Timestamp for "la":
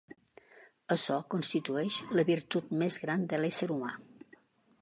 2.21-2.27